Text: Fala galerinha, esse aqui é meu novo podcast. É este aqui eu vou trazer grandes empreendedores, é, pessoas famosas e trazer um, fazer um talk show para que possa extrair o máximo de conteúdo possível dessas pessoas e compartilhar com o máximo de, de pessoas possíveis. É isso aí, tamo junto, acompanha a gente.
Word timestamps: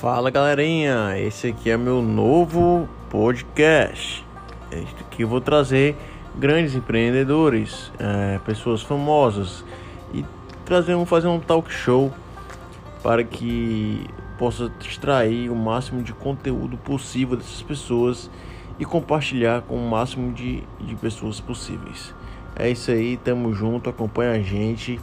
Fala 0.00 0.30
galerinha, 0.30 1.18
esse 1.18 1.48
aqui 1.48 1.68
é 1.68 1.76
meu 1.76 2.00
novo 2.00 2.88
podcast. 3.10 4.24
É 4.72 4.78
este 4.78 5.02
aqui 5.02 5.24
eu 5.24 5.28
vou 5.28 5.42
trazer 5.42 5.94
grandes 6.34 6.74
empreendedores, 6.74 7.92
é, 7.98 8.38
pessoas 8.38 8.80
famosas 8.80 9.62
e 10.14 10.24
trazer 10.64 10.94
um, 10.94 11.04
fazer 11.04 11.28
um 11.28 11.38
talk 11.38 11.70
show 11.70 12.10
para 13.02 13.22
que 13.22 14.06
possa 14.38 14.72
extrair 14.80 15.50
o 15.50 15.54
máximo 15.54 16.02
de 16.02 16.14
conteúdo 16.14 16.78
possível 16.78 17.36
dessas 17.36 17.60
pessoas 17.60 18.30
e 18.78 18.86
compartilhar 18.86 19.60
com 19.60 19.76
o 19.76 19.86
máximo 19.86 20.32
de, 20.32 20.62
de 20.80 20.94
pessoas 20.94 21.40
possíveis. 21.40 22.14
É 22.56 22.70
isso 22.70 22.90
aí, 22.90 23.18
tamo 23.18 23.52
junto, 23.52 23.90
acompanha 23.90 24.30
a 24.30 24.40
gente. 24.40 24.98